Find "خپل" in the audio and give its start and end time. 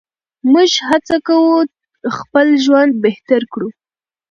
2.17-2.47